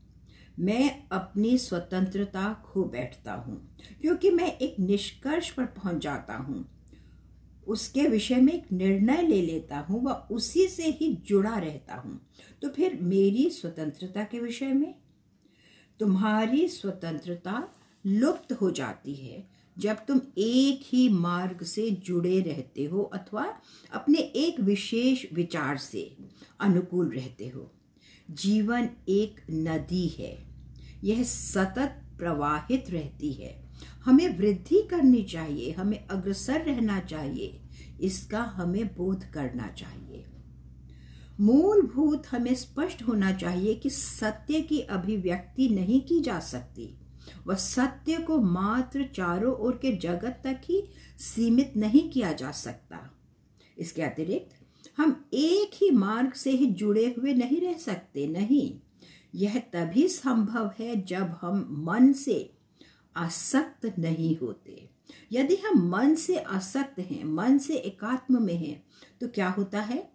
मैं 0.59 1.07
अपनी 1.11 1.57
स्वतंत्रता 1.57 2.53
खो 2.65 2.83
बैठता 2.83 3.33
हूँ, 3.33 3.77
क्योंकि 4.01 4.29
मैं 4.31 4.57
एक 4.57 4.79
निष्कर्ष 4.79 5.49
पर 5.49 5.65
पहुँच 5.65 6.01
जाता 6.01 6.37
हूँ। 6.37 6.65
उसके 7.67 8.07
विषय 8.07 8.35
में 8.35 8.53
एक 8.53 8.71
निर्णय 8.71 9.21
ले 9.21 9.41
लेता 9.41 9.79
हूँ 9.79 10.03
व 10.05 10.11
उसी 10.31 10.67
से 10.67 10.89
ही 10.91 11.13
जुड़ा 11.25 11.57
रहता 11.57 11.95
हूँ। 11.95 12.19
तो 12.61 12.69
फिर 12.69 12.99
मेरी 13.01 13.49
स्वतंत्रता 13.49 14.23
के 14.23 14.39
विषय 14.39 14.73
में? 14.73 14.95
तुम्हारी 15.99 16.67
स्वतंत्रता 16.67 17.67
लुप्त 18.07 18.53
हो 18.53 18.71
जाती 18.71 19.13
है 19.13 19.47
जब 19.77 19.93
तुम 19.93 20.21
एक 20.37 20.81
ही 20.85 21.09
मार्ग 21.09 21.63
से 21.63 21.91
जुड़े 21.91 22.39
रहते 22.39 22.83
हो 22.83 23.01
अथवा 23.01 23.53
अपने 23.93 24.17
एक 24.17 24.59
विशेष 24.59 25.25
विचार 25.33 25.77
से 25.77 26.17
अनुकूल 26.59 27.09
रहते 27.09 27.47
हो। 27.47 27.73
जीवन 28.31 28.89
एक 29.09 29.41
नदी 29.51 30.07
है। 30.07 30.45
यह 31.03 31.23
सतत 31.23 32.03
प्रवाहित 32.17 32.89
रहती 32.89 33.33
है। 33.33 33.69
हमें 34.05 34.37
वृद्धि 34.37 34.87
करनी 34.91 35.23
चाहिए, 35.23 35.71
हमें 35.71 36.07
अग्रसर 36.07 36.61
रहना 36.61 36.99
चाहिए, 36.99 37.61
इसका 38.01 38.41
हमें 38.41 38.95
बोध 38.95 39.23
करना 39.23 39.67
चाहिए। 39.67 40.25
मूलभूत 41.39 42.23
हमें 42.31 42.55
स्पष्ट 42.55 43.03
होना 43.03 43.31
चाहिए 43.33 43.73
कि 43.73 43.89
सत्य 43.89 44.61
की 44.61 44.79
अभिव्यक्ति 44.79 45.69
नहीं 45.69 46.01
की 46.01 46.19
जा 46.19 46.39
सकती। 46.39 46.99
वह 47.47 47.55
सत्य 47.55 48.17
को 48.17 48.37
मात्र 48.41 49.07
चारों 49.15 49.53
ओर 49.55 49.79
के 49.81 49.95
जगत 49.97 50.41
तक 50.43 50.61
ही 50.63 50.83
सीमित 51.19 51.73
नहीं 51.77 52.09
किया 52.09 52.33
जा 52.33 52.51
सकता। 52.51 53.11
इसके 53.77 54.01
अतिरिक्त, 54.01 54.55
हम 54.97 55.25
एक 55.33 55.71
ही 55.75 55.91
मार्ग 55.91 56.33
से 56.33 56.51
ही 56.51 56.65
जुड़े 56.65 57.15
हुए 57.17 57.33
नहीं 57.33 57.61
रह 57.61 57.73
सकते, 57.73 58.27
नहीं। 58.27 58.79
यह 59.35 59.59
तभी 59.59 60.07
संभव 60.07 60.71
है 60.79 61.01
जब 61.01 61.37
हम 61.41 61.85
मन 61.89 62.13
से 62.13 62.53
आसक्त 63.15 63.93
नहीं 63.99 64.37
होते। 64.37 64.89
यदि 65.31 65.55
हम 65.55 65.89
मन 65.89 66.15
से 66.15 66.37
आसक्त 66.37 66.99
हैं, 66.99 67.23
मन 67.23 67.57
से 67.57 67.75
एकात्म 67.75 68.43
में 68.43 68.53
हैं 68.53 68.83
तो 69.21 69.27
क्या 69.27 69.49
होता 69.49 69.81
है? 69.81 70.11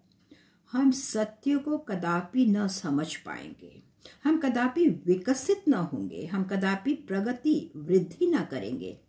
हम 0.72 0.90
सत्य 0.90 1.56
को 1.58 1.78
कदापि 1.78 2.46
न 2.46 2.68
समझ 2.68 3.16
पाएँगे। 3.16 3.91
हम 4.24 4.38
कदापि 4.38 4.88
विकसित 4.88 5.64
न 5.68 5.74
होंगे, 5.74 6.26
हम 6.26 6.44
कदापि 6.44 6.94
प्रगति 6.94 7.72
वृद्धि 7.76 8.26
न 8.26 8.44
करेंगे। 8.44 9.00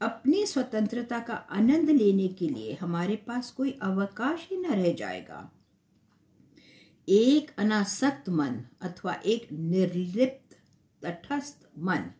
अपनी 0.00 0.46
स्वतंत्रता 0.46 1.18
का 1.18 1.34
आनंद 1.34 1.90
लेने 1.90 2.28
के 2.28 2.48
लिए 2.48 2.74
हमारे 2.74 3.16
पास 3.16 3.50
कोई 3.50 3.70
अवकाश 3.70 4.48
ही 4.50 4.56
न 4.56 4.66
रह 4.66 4.92
जाएगा। 4.92 5.52
एक 7.08 7.50
अनासक्त 7.58 8.28
मन 8.28 8.62
अथवा 8.80 9.14
एक 9.14 9.52
निर्लिप्त, 9.52 10.56
तटस्थ 11.02 11.68
मन 11.78 12.10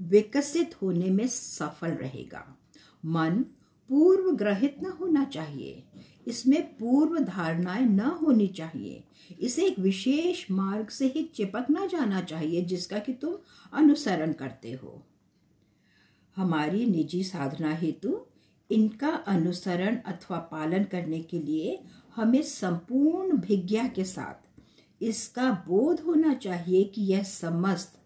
विकसित 0.00 0.82
होने 0.82 1.10
में 1.10 1.28
सफल 1.28 1.88
रहेगा। 1.88 2.56
मन 3.04 3.44
पूर्व 3.88 4.32
ग्रहित 4.32 4.76
न 4.82 4.86
होना 4.86 5.24
चाहिए। 5.24 5.84
इसमें 6.28 6.62
पूर्व 6.76 7.18
धारणाएँ 7.18 7.86
न 7.86 8.00
होनी 8.00 8.46
चाहिए। 8.46 9.04
इसे 9.40 9.66
एक 9.66 9.78
विशेष 9.78 10.50
मार्ग 10.50 10.88
से 10.88 11.06
ही 11.06 11.22
चिपक 11.22 11.66
ना 11.70 11.86
जाना 11.86 12.20
चाहिए, 12.20 12.62
जिसका 12.64 12.98
कि 12.98 13.12
तुम 13.12 13.36
अनुसरण 13.72 14.32
करते 14.32 14.72
हो। 14.72 15.02
हमारी 16.36 16.86
निजी 16.86 17.24
साधना 17.24 17.74
हेतु 17.74 18.20
इनका 18.70 19.08
अनुसरण 19.08 19.96
अथवा 19.96 20.38
पालन 20.38 20.84
करने 20.84 21.20
के 21.20 21.38
लिए 21.38 21.82
हमें 22.16 22.42
संपूर्ण 22.42 23.36
भिज्ञा 23.36 23.88
के 23.88 24.04
साथ 24.04 24.48
इसका 25.02 25.50
बोध 25.68 26.00
होना 26.00 26.34
चाहिए 26.34 26.84
कि 26.84 27.02
यह 27.02 27.22
समस्त 27.22 27.98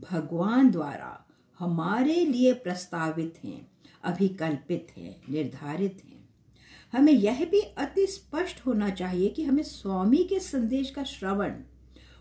भगवान 0.00 0.70
द्वारा 0.70 1.26
हमारे 1.58 2.24
लिए 2.24 2.52
प्रस्तावित 2.52 3.34
हैं, 3.44 3.70
अभिकल्पित 4.04 4.86
हैं, 4.96 5.22
निर्धारित 5.30 6.02
हैं। 6.04 6.17
हमें 6.92 7.12
यह 7.12 7.44
भी 7.44 7.60
अति 7.60 8.06
स्पष्ट 8.06 8.66
होना 8.66 8.90
चाहिए 8.90 9.28
कि 9.28 9.44
हमें 9.44 9.62
स्वामी 9.62 10.24
के 10.24 10.40
संदेश 10.40 10.90
का 10.90 11.04
श्रवण, 11.04 11.52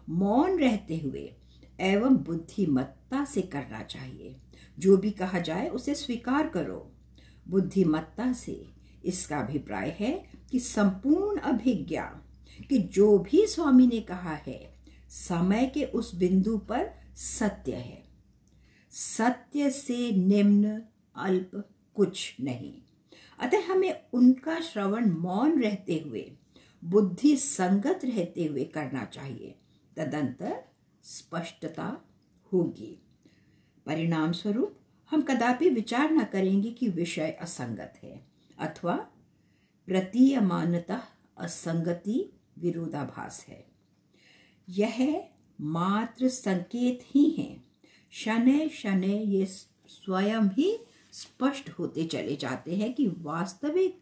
मौन 0.09 0.59
रहते 0.59 0.97
हुए 0.97 1.33
एवं 1.79 2.17
बुद्धिमत्ता 2.17 3.25
से 3.25 3.41
करना 3.41 3.83
चाहिए। 3.83 4.35
जो 4.79 4.97
भी 4.97 5.11
कहा 5.11 5.39
जाए 5.39 5.67
उसे 5.67 5.95
स्वीकार 5.95 6.47
करो। 6.47 6.91
बुद्धिमत्ता 7.47 8.33
से 8.33 8.65
इसका 9.05 9.39
अभिप्राय 9.39 9.97
है 9.99 10.31
कि 10.51 10.59
संपूर्ण 10.59 11.39
अभिज्ञा 11.39 12.21
कि 12.69 12.77
जो 12.77 13.19
भी 13.19 13.47
स्वामी 13.47 13.87
ने 13.87 14.01
कहा 14.01 14.33
है, 14.33 14.73
समय 15.09 15.71
के 15.73 15.83
उस 15.83 16.15
बिंदु 16.15 16.57
पर 16.57 16.89
सत्य 17.15 17.71
है। 17.71 18.03
सत्य 18.91 19.69
से 19.69 20.11
निम्न 20.11 20.81
अल्प 21.15 21.69
कुछ 21.93 22.35
नहीं। 22.41 22.73
अतः 23.39 23.65
हमें 23.65 24.05
उनका 24.13 24.59
श्रवण 24.59 25.09
मौन 25.09 25.63
रहते 25.63 26.03
हुए, 26.07 26.31
बुद्धि 26.83 27.37
संगत 27.37 27.99
रहते 28.03 28.45
हुए 28.45 28.63
करना 28.63 29.05
चाहिए। 29.05 29.55
तदंतर 29.97 30.63
स्पष्टता 31.03 32.05
होगी। 32.53 33.01
परिणाम 33.85 34.31
स्वरूप 34.31 34.79
हम 35.09 35.21
कदापि 35.21 35.69
विचार 35.69 36.11
न 36.11 36.23
करेंगे 36.23 36.71
कि 36.71 36.87
विषय 36.87 37.31
असंगत 37.31 37.93
है, 38.03 38.27
अथवा 38.59 38.95
प्रतीयमानता 39.85 41.03
असंगति 41.37 42.39
विरोधाभास 42.59 43.45
है। 43.47 43.65
यह 44.69 45.27
मात्र 45.61 46.27
संकेत 46.27 46.99
ही 47.03 47.29
है। 47.29 47.63
शनै 48.11 48.69
शनै 48.69 49.17
ये 49.17 49.45
स्वयं 49.45 50.41
ही 50.41 50.86
स्पष्ट 51.17 51.69
होते 51.69 52.05
चले 52.05 52.35
जाते 52.35 52.75
हैं 52.75 52.93
कि 52.93 53.07
वास्तविक 53.07 54.01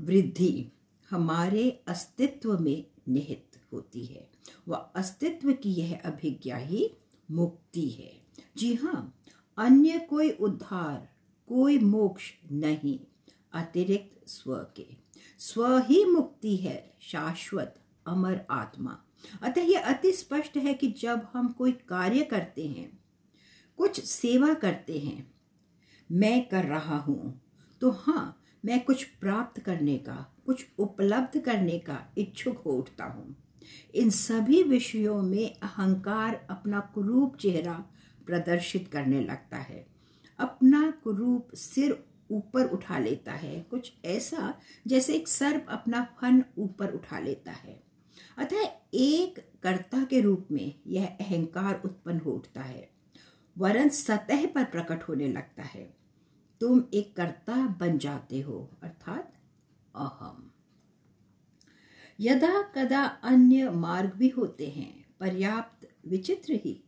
वृद्धि 0.00 0.72
हमारे 1.10 1.84
अस्तित्व 1.86 2.58
में 2.58 2.84
निहित 3.08 3.60
होती 3.72 4.04
है। 4.04 4.30
वह 4.68 4.76
अस्तित्व 4.76 5.52
की 5.52 5.72
यह 5.72 6.00
अभिज्ञा 6.04 6.56
ही 6.56 6.90
मुक्ति 7.30 7.88
है। 7.88 8.22
जी 8.56 8.74
हाँ 8.74 9.18
अन्य 9.58 9.98
कोई 9.98 10.30
उद्धार, 10.30 11.08
कोई 11.46 11.78
मोक्ष 11.78 12.32
नहीं, 12.52 13.00
अतिरिक्त 13.52 14.28
स्व 14.28 14.66
के। 14.76 14.86
स्व 15.38 15.78
ही 15.78 16.04
मुक्ति 16.04 16.56
है, 16.56 16.96
शाश्वत, 17.00 17.80
अमर 18.06 18.46
आत्मा। 18.50 18.98
अतः 19.42 19.60
यह 19.60 19.82
अति 19.82 20.12
स्पष्ट 20.12 20.56
है 20.56 20.74
कि 20.74 20.90
जब 20.90 21.28
हम 21.32 21.48
कोई 21.48 21.72
कार्य 21.72 22.24
करते 22.24 22.66
हैं 22.66 23.01
कुछ 23.76 24.04
सेवा 24.04 24.54
करते 24.54 24.98
हैं। 24.98 25.34
मैं 26.12 26.48
कर 26.48 26.64
रहा 26.64 26.96
हूँ। 26.96 27.42
तो 27.80 27.90
हाँ 27.90 28.38
मैं 28.64 28.84
कुछ 28.84 29.04
प्राप्त 29.04 29.60
करने 29.60 29.98
का, 29.98 30.34
कुछ 30.46 30.66
उपलब्ध 30.78 31.40
करने 31.40 31.78
का 31.78 32.12
इच्छुक 32.18 32.58
हो 32.58 32.72
उठता 32.72 33.04
हूँ। 33.04 33.36
इन 33.94 34.10
सभी 34.10 34.62
विषयों 34.62 35.22
में 35.22 35.54
अहंकार 35.54 36.46
अपना 36.50 36.80
कुरूप 36.80 37.36
चेहरा 37.36 37.84
प्रदर्शित 38.26 38.88
करने 38.88 39.20
लगता 39.20 39.56
है। 39.56 39.86
अपना 40.38 40.90
कुरूप 40.90 41.48
सिर 41.54 42.04
ऊपर 42.30 42.64
उठा 42.64 42.98
लेता 42.98 43.32
है। 43.32 43.60
कुछ 43.60 43.92
ऐसा 44.04 44.54
जैसे 44.86 45.14
एक 45.14 45.28
सर्प 45.28 45.66
अपना 45.68 46.16
फन 46.20 46.44
ऊपर 46.58 46.90
उठा 46.90 47.18
लेता 47.18 47.52
है। 47.52 47.82
अतः 48.38 48.68
एक 48.94 49.52
कर्ता 49.62 50.04
के 50.04 50.20
रूप 50.20 50.48
में 50.52 50.80
यह 50.86 51.06
अहंकार 51.06 51.82
उत्पन्न 51.84 52.20
हो 52.20 52.30
उठता 52.30 52.62
है। 52.62 52.91
वरन 53.58 53.88
सतह 53.88 54.46
पर 54.46 54.64
प्रकट 54.64 55.02
होने 55.02 55.28
लगता 55.28 55.62
है। 55.62 55.96
तुम 56.60 56.84
एक 56.94 57.16
कर्ता 57.16 57.66
बन 57.66 57.98
जाते 57.98 58.40
हो, 58.40 58.70
अर्थात 58.82 59.34
अहम। 59.96 60.50
यदा 62.20 62.62
कदा 62.62 63.04
अन्य 63.04 63.70
मार्ग 63.70 64.12
भी 64.14 64.28
होते 64.28 64.66
हैं, 64.66 65.04
पर्याप्त 65.20 65.88
विचित्र 66.06 66.52
ही। 66.52 66.84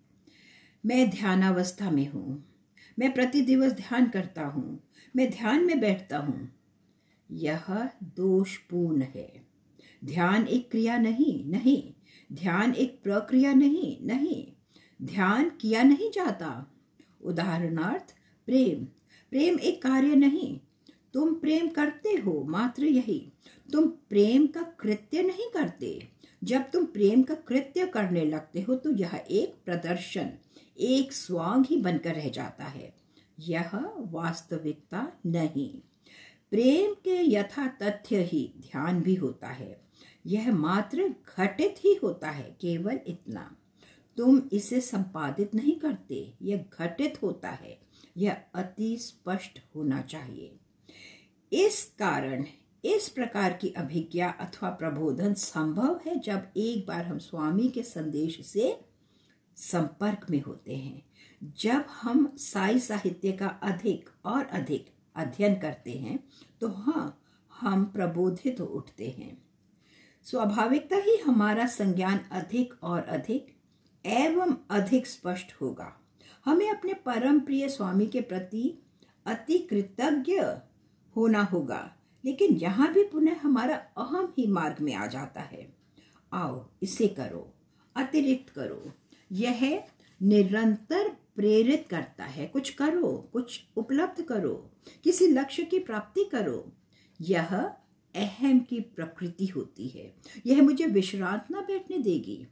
मैं 0.86 1.10
ध्यानावस्था 1.10 1.90
में 1.90 2.08
हूँ। 2.08 2.54
मैं 2.98 3.14
प्रतिदिवस 3.14 3.72
ध्यान 3.72 4.08
करता 4.08 4.46
हूँ। 4.46 4.80
मैं 5.16 5.30
ध्यान 5.30 5.66
में 5.66 5.80
बैठता 5.80 6.18
हूँ। 6.18 6.52
यह 7.30 7.90
दोषपूर्ण 8.02 9.02
है। 9.02 9.46
ध्यान 10.04 10.46
एक 10.46 10.70
क्रिया 10.70 10.98
नहीं 10.98 11.44
नहीं। 11.44 11.94
ध्यान 12.32 12.74
एक 12.74 13.00
प्रक्रिया 13.02 13.54
नहीं 13.54 14.06
नहीं। 14.06 14.53
ध्यान 15.04 15.50
किया 15.50 15.82
नहीं 15.82 16.10
जाता। 16.10 16.74
उदाहरणार्थ, 17.22 18.14
प्रेम। 18.46 18.84
प्रेम 19.30 19.58
एक 19.58 19.82
कार्य 19.82 20.14
नहीं। 20.14 20.60
तुम 21.14 21.34
प्रेम 21.34 21.68
करते 21.68 22.08
हो, 22.08 22.44
मात्र 22.44 22.84
यही। 22.84 23.32
तुम 23.72 23.88
प्रेम 23.88 24.46
का 24.46 24.62
कृत्य 24.62 25.22
नहीं 25.22 25.50
करते। 25.50 26.08
जब 26.44 26.70
तुम 26.70 26.84
प्रेम 26.84 27.22
का 27.22 27.34
कृत्य 27.34 27.86
करने 27.86 28.24
लगते 28.24 28.60
हो 28.60 28.74
तो 28.74 28.90
यह 28.90 29.24
एक 29.30 29.54
प्रदर्शन, 29.64 30.32
एक 30.80 31.12
स्वांग 31.12 31.66
ही 31.66 31.76
बनकर 31.76 32.14
रह 32.14 32.28
जाता 32.28 32.64
है। 32.64 32.94
यह 33.40 33.70
वास्तविकता 33.98 35.20
नहीं। 35.26 35.80
प्रेम 36.50 36.94
के 36.94 37.32
यथा 37.32 37.66
तथ्य 37.66 38.22
ही 38.22 38.52
ध्यान 38.58 39.00
भी 39.00 39.14
होता 39.14 39.48
है। 39.48 39.80
यह 40.26 40.52
मात्र 40.52 41.14
घटित 41.36 41.74
ही 41.78 41.94
होता 41.94 42.30
है, 42.30 42.56
केवल 42.60 43.00
इतना। 43.06 43.56
तुम 44.16 44.42
इसे 44.52 44.80
संपादित 44.80 45.54
नहीं 45.54 45.76
करते। 45.76 46.34
यह 46.42 46.64
घटित 46.78 47.22
होता 47.22 47.50
है। 47.50 47.78
यह 48.16 48.36
अति 48.54 48.96
स्पष्ट 48.96 49.58
होना 49.76 50.02
चाहिए। 50.02 50.56
इस 51.52 51.84
कारण, 51.98 52.44
इस 52.84 53.08
प्रकार 53.08 53.52
की 53.52 53.68
अभिज्ञा 53.68 54.30
अथवा 54.30 54.70
प्रबोधन 54.70 55.34
संभव 55.34 56.00
है 56.06 56.18
जब 56.18 56.48
एक 56.56 56.86
बार 56.86 57.06
हम 57.06 57.18
स्वामी 57.18 57.68
के 57.68 57.82
संदेश 57.82 58.46
से 58.46 58.80
संपर्क 59.56 60.26
में 60.30 60.42
होते 60.42 60.76
हैं। 60.76 61.02
जब 61.60 61.84
हम 61.90 62.36
साई 62.36 62.78
साहित्य 62.78 63.32
का 63.32 63.46
अधिक 63.46 64.08
और 64.24 64.44
अधिक 64.44 64.90
अध्ययन 65.16 65.54
करते 65.54 65.92
हैं 65.92 66.28
तो 66.60 66.68
हाँ 66.68 67.20
हम 67.60 67.84
प्रबोधित 67.84 68.60
उठते 68.60 69.10
हैं। 69.10 69.42
स्वाभाविकता 70.24 70.96
ही 70.96 71.16
हमारा 71.16 71.66
संज्ञान 71.66 72.18
अधिक 72.32 72.74
और 72.82 73.02
अधिक 73.02 73.53
एवं 74.06 74.56
अधिक 74.70 75.06
स्पष्ट 75.06 75.52
होगा। 75.52 76.00
हमें 76.44 76.70
अपने 76.70 76.94
परम 76.94 77.40
प्रिय 77.40 77.68
स्वामी 77.68 78.06
के 78.06 78.20
प्रति 78.20 78.78
अति 79.26 79.58
कृतज्ञ 79.58 80.40
होना 81.16 81.42
होगा, 81.42 81.96
लेकिन 82.24 82.56
यहाँ 82.56 82.92
भी 82.92 83.04
पुनः 83.04 83.40
हमारा 83.40 83.76
अहम 83.76 84.34
ही 84.38 84.46
मार्ग 84.46 84.76
में 84.80 84.94
आ 84.94 85.06
जाता 85.06 85.40
है। 85.40 85.74
आओ, 86.32 86.70
इसे 86.82 87.08
करो, 87.08 87.54
अतिरिक्त 87.96 88.52
करो। 88.54 88.92
यह 89.32 89.84
निरंतर 90.22 91.08
प्रेरित 91.36 91.86
करता 91.90 92.24
है। 92.24 92.46
कुछ 92.46 92.70
करो, 92.70 93.30
कुछ 93.32 93.60
उपलब्ध 93.76 94.22
करो, 94.22 94.70
किसी 95.04 95.26
लक्ष्य 95.26 95.64
की 95.64 95.78
प्राप्ति 95.78 96.24
करो। 96.24 96.72
यह 97.20 97.56
अहम 98.14 98.58
की 98.60 98.80
प्रकृति 98.80 99.46
होती 99.46 99.88
है। 99.88 100.14
यह 100.46 100.62
मुझे 100.62 100.86
विश्रांत 100.86 101.46
न 101.52 101.54
बैठने 101.54 101.98
देगी। 101.98 102.46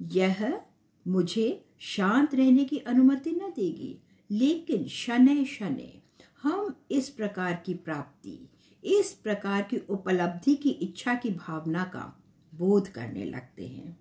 यह 0.00 0.60
मुझे 1.08 1.64
शांत 1.78 2.34
रहने 2.34 2.64
की 2.64 2.78
अनुमति 2.78 3.30
न 3.30 3.52
देगी। 3.56 3.98
लेकिन 4.30 4.88
शनै 4.88 5.44
शनै, 5.44 6.02
हम 6.42 6.74
इस 6.90 7.08
प्रकार 7.08 7.62
की 7.66 7.74
प्राप्ति, 7.74 8.48
इस 8.84 9.12
प्रकार 9.12 9.62
की 9.62 9.76
उपलब्धि 9.76 10.54
की 10.54 10.70
इच्छा 10.70 11.14
की 11.14 11.30
भावना 11.30 11.84
का 11.84 12.22
बोध 12.54 12.88
करने 12.88 13.24
लगते 13.24 13.68
हैं। 13.68 14.00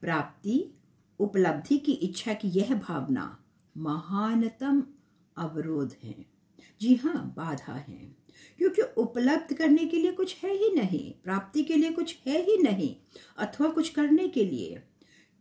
प्राप्ति, 0.00 0.74
उपलब्धि 1.18 1.78
की 1.78 1.92
इच्छा 1.92 2.34
की 2.34 2.48
यह 2.48 2.74
भावना 2.74 3.44
महानतम 3.76 4.82
अवरोध 5.36 5.94
है। 6.04 6.26
जी 6.80 6.94
हाँ 6.94 7.34
बाधा 7.36 7.72
है। 7.72 8.16
क्योंकि 8.58 8.82
उपलब्ध 8.82 9.54
करने 9.54 9.86
के 9.86 9.96
लिए 9.96 10.12
कुछ 10.12 10.44
है 10.44 10.54
ही 10.54 10.74
नहीं, 10.74 11.22
प्राप्ति 11.24 11.62
के 11.62 11.74
लिए 11.74 11.90
कुछ 11.90 12.18
है 12.26 12.42
ही 12.42 12.58
नहीं, 12.58 12.96
अथवा 13.38 13.68
कुछ 13.68 13.88
करने 13.88 14.28
के 14.28 14.44
लिए 14.44 14.82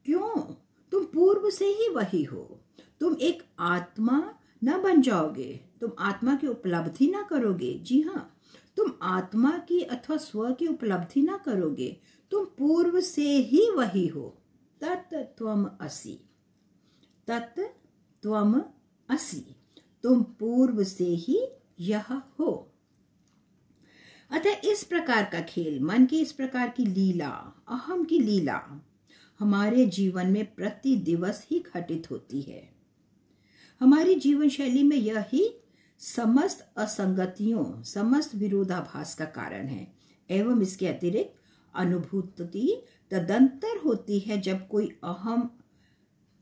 क्यों? 0.05 0.53
तुम 0.91 1.03
पूर्व 1.03 1.49
से 1.49 1.65
ही 1.65 1.89
वही 1.89 2.23
हो। 2.23 2.59
तुम 2.99 3.17
एक 3.21 3.43
आत्मा 3.59 4.33
न 4.63 4.81
बन 4.81 5.01
जाओगे। 5.01 5.59
तुम 5.81 5.91
आत्मा 5.99 6.35
की 6.35 6.47
उपलब्धि 6.47 7.11
ना 7.11 7.23
करोगे। 7.23 7.79
जी 7.79 8.01
हाँ 8.01 8.37
तुम 8.77 8.91
आत्मा 9.01 9.57
की 9.57 9.81
अथवा 9.81 10.17
स्व 10.17 10.53
की 10.53 10.67
उपलब्धि 10.67 11.21
ना 11.21 11.37
करोगे। 11.37 11.97
तुम 12.31 12.45
पूर्व 12.45 12.99
से 12.99 13.37
ही 13.37 13.71
वही 13.71 14.07
हो। 14.07 14.37
तत् 14.81 15.13
त्वम 15.13 15.65
असि। 15.81 16.19
तत् 17.27 17.59
त्वम 18.21 18.61
असि। 19.09 19.55
तुम 20.03 20.23
पूर्व 20.23 20.83
से 20.83 21.05
ही 21.05 21.47
यह 21.79 22.13
हो। 22.13 22.67
अतः 24.31 24.55
इस 24.65 24.83
प्रकार 24.83 25.23
का 25.23 25.41
खेल, 25.41 25.79
मन 25.79 26.05
की 26.05 26.21
इस 26.21 26.31
प्रकार 26.31 26.69
की 26.69 26.85
लीला, 26.85 27.63
अहम 27.67 28.03
की 28.03 28.19
लीला 28.19 28.87
हमारे 29.41 29.85
जीवन 29.85 30.27
में 30.27 30.55
प्रति 30.55 30.95
दिवस 30.95 31.47
ही 31.51 31.59
घटित 31.75 32.11
होती 32.11 32.41
है। 32.41 32.69
हमारी 33.79 34.15
जीवन 34.15 34.49
शैली 34.49 34.83
में 34.83 34.97
यह 34.97 35.25
समस्त 35.99 36.73
असंगतियों, 36.77 37.83
समस्त 37.83 38.35
विरोधाभास 38.35 39.15
का 39.15 39.25
कारण 39.25 39.67
है, 39.67 39.93
एवं 40.29 40.61
इसके 40.61 40.87
अतिरिक्त 40.87 41.33
अनुभूति 41.75 42.83
तदंतर 43.11 43.77
होती 43.77 44.19
है 44.19 44.41
जब 44.41 44.67
कोई 44.67 44.87
अहम 45.03 45.49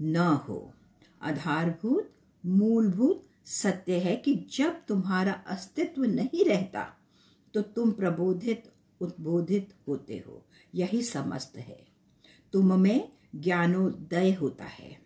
न 0.01 0.15
हो। 0.17 0.73
आधारभूत, 1.21 2.13
मूलभूत 2.45 3.23
सत्य 3.45 3.99
है 3.99 4.15
कि 4.15 4.35
जब 4.57 4.85
तुम्हारा 4.87 5.33
अस्तित्व 5.33 6.03
नहीं 6.03 6.45
रहता 6.45 6.87
तो 7.53 7.61
तुम 7.61 7.91
प्रबोधित, 7.91 8.71
उद्बोधित 9.01 9.73
होते 9.87 10.23
हो। 10.27 10.45
यही 10.75 11.01
समस्त 11.01 11.57
है। 11.57 11.88
तुम 12.53 12.79
में 12.79 13.11
ज्ञानोदय 13.35 14.31
होता 14.31 14.65
है। 14.65 14.99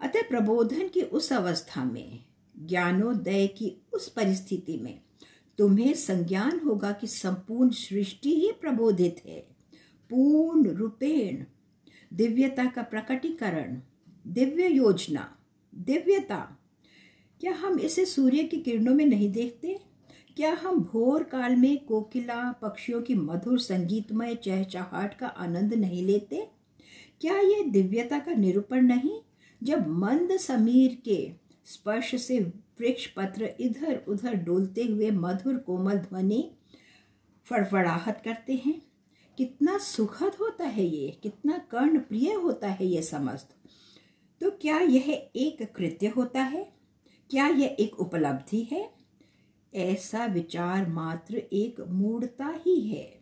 अतः 0.00 0.22
प्रबोधन 0.22 0.88
की 0.88 1.02
उस 1.02 1.32
अवस्था 1.32 1.84
में, 1.84 2.24
ज्ञानोदय 2.58 3.46
की 3.46 3.82
उस 3.92 4.08
परिस्थिति 4.08 4.76
में 4.76 5.00
तुम्हें 5.58 5.94
संज्ञान 5.94 6.60
होगा 6.64 6.92
कि 6.92 7.06
संपूर्ण 7.06 7.70
सृष्टि 7.70 8.40
ही 8.40 8.52
प्रबोधित 8.52 9.22
है। 9.26 9.40
पूर्ण 10.10 10.68
रूपेण, 10.68 11.44
दिव्यता 12.12 12.64
का 12.64 12.82
प्रकटीकरण, 12.82 13.80
दिव्य 14.26 14.68
योजना, 14.68 15.38
दिव्यता। 15.74 16.58
क्या 17.40 17.52
हम 17.52 17.78
इसे 17.78 18.04
सूर्य 18.04 18.42
की 18.44 18.56
किरणों 18.56 18.94
में 18.94 19.06
नहीं 19.06 19.32
देखते? 19.32 19.80
क्या 20.36 20.54
हम 20.54 20.80
भोर 20.80 21.22
काल 21.22 21.56
में 21.56 21.84
कोकिला 21.84 22.52
पक्षियों 22.52 23.02
की 23.02 23.14
मधुर 23.14 23.58
संगीतमय 23.58 24.34
चहचहाट 24.34 25.18
का 25.18 25.26
आनंद 25.26 25.74
नहीं 25.74 26.02
लेते? 26.02 26.55
क्या 27.20 27.38
ये 27.38 27.62
दिव्यता 27.62 28.18
का 28.18 28.34
निरूपण 28.34 28.82
नहीं? 28.82 29.20
जब 29.62 29.86
मंद 29.86 30.36
समीर 30.36 31.02
के 31.04 31.32
स्पर्श 31.64 32.22
से 32.22 32.40
वृक्ष 32.40 33.06
पत्र 33.06 33.54
इधर 33.60 34.02
उधर 34.08 34.34
डोलते 34.34 34.84
हुए 34.84 35.10
मधुर 35.10 35.56
कोमल 35.56 35.94
ध्वनि 35.94 36.50
फड़फड़ाहट 37.44 38.24
करते 38.24 38.54
हैं। 38.66 38.82
कितना 39.38 39.78
सुखद 39.78 40.32
होता 40.40 40.64
है 40.64 40.84
ये, 40.84 41.10
कितना 41.22 41.58
कर्ण 41.58 41.98
प्रिय 41.98 42.32
होता 42.32 42.68
है 42.68 42.86
ये 42.86 43.02
समस्त। 43.02 43.50
तो 44.40 44.50
क्या 44.50 44.78
यह 44.78 45.28
एक 45.36 45.72
कृत्य 45.76 46.06
होता 46.06 46.42
है? 46.42 46.72
क्या 47.30 47.46
यह 47.46 47.76
एक 47.80 48.00
उपलब्धि 48.00 48.68
है? 48.72 48.90
ऐसा 49.74 50.26
विचार 50.26 50.88
मात्र 50.88 51.36
एक 51.36 51.80
मूर्ता 51.80 52.54
ही 52.66 52.88
है। 52.88 53.20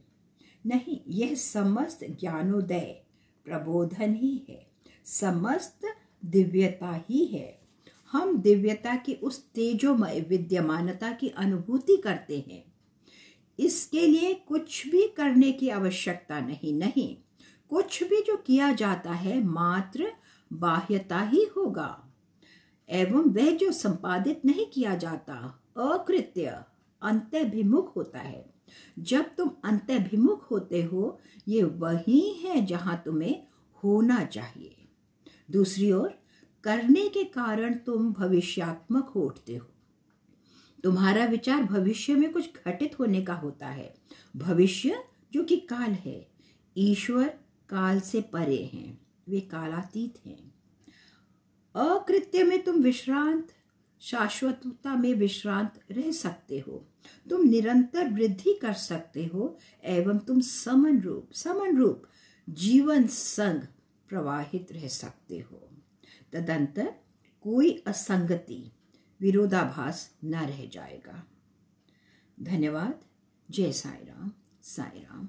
नहीं, 0.66 1.00
यह 1.08 1.34
समस्त 1.34 2.04
ज्ञानोदय 2.04 3.03
प्रबोधन 3.44 4.14
ही 4.14 4.46
है। 4.48 4.66
समस्त 5.04 5.80
दिव्यता 6.24 7.04
ही 7.08 7.24
है। 7.24 7.60
हम 8.12 8.38
दिव्यता 8.38 8.96
की 8.96 9.14
उस 9.14 9.46
तेजोमय 9.46 10.20
विद्यमानता 10.20 11.12
की 11.12 11.28
अनुभूति 11.28 11.96
करते 11.96 12.44
हैं। 12.48 12.72
इसके 13.58 14.06
लिए 14.06 14.34
कुछ 14.34 14.86
भी 14.86 15.08
करने 15.08 15.52
की 15.52 15.68
आवश्यकता 15.68 16.40
नहीं 16.40 16.74
नहीं। 16.74 17.16
कुछ 17.68 18.04
भी 18.04 18.22
जो 18.22 18.36
किया 18.36 18.72
जाता 18.72 19.12
है, 19.12 19.44
मात्र 19.44 20.12
बाह्यता 20.52 21.20
ही 21.20 21.46
होगा। 21.56 22.12
एवं 22.90 23.24
वह 23.30 23.50
जो 23.50 23.72
संपादित 23.72 24.44
नहीं 24.44 24.66
किया 24.66 24.94
जाता, 24.94 25.62
अकृत्य 25.76 26.64
अंतभिमुख 27.02 27.96
होता 27.96 28.18
है। 28.18 28.53
जब 28.98 29.22
तुम 29.22 29.50
अंतभिमुख 29.64 30.50
होते 30.50 30.82
हो, 30.82 31.20
ये 31.48 31.62
वही 31.62 32.32
है 32.32 32.66
जहाँ 32.66 33.02
तुम्हें 33.04 33.46
होना 33.84 34.24
चाहिए। 34.24 34.76
दूसरी 35.50 35.92
ओर, 35.92 36.14
करने 36.64 37.08
के 37.08 37.24
कारण 37.24 37.74
तुम 37.74 38.12
भविष्यात्मक 38.12 39.08
हो 39.08 39.20
उठते 39.22 39.56
हो। 39.56 39.70
तुम्हारा 40.84 41.24
विचार 41.24 41.62
भविष्य 41.62 42.14
में 42.14 42.32
कुछ 42.32 42.50
घटित 42.66 42.98
होने 42.98 43.22
का 43.22 43.34
होता 43.34 43.66
है। 43.66 43.94
भविष्य, 44.36 45.04
जो 45.32 45.44
कि 45.44 45.56
काल 45.56 45.90
है, 45.90 46.30
ईश्वर 46.76 47.28
काल 47.68 48.00
से 48.00 48.20
परे 48.20 48.70
हैं, 48.72 49.06
वे 49.28 49.40
कालातीत 49.40 50.26
हैं। 50.26 50.54
अकृत्य 51.76 52.44
में 52.44 52.64
तुम 52.64 52.76
विश्रांत 52.76 53.48
शाश्वतता 54.04 54.96
में 54.96 55.14
विश्रांत 55.14 55.80
रह 55.90 56.12
सकते 56.12 56.58
हो। 56.58 56.88
तुम 57.30 57.42
निरंतर 57.42 58.08
वृद्धि 58.08 58.58
कर 58.62 58.72
सकते 58.72 59.24
हो 59.26 59.58
एवं 59.84 60.18
तुम 60.18 60.40
समन 60.40 61.00
रूप 61.00 61.32
समन 61.32 61.76
रूप, 61.76 62.02
जीवन 62.48 63.06
संग 63.06 63.60
प्रवाहित 64.08 64.72
रह 64.72 64.88
सकते 64.88 65.38
हो। 65.38 65.68
तदंतर 66.32 66.94
कोई 67.40 67.84
असंगति, 67.86 68.72
विरोधाभास 69.20 70.16
न 70.24 70.34
रह 70.34 70.66
जाएगा। 70.66 71.26
धन्यवाद। 72.40 73.00
जय 73.50 73.72
साई 73.72 74.04
राम 74.04 74.32
साई 74.62 74.98
राम 74.98 75.28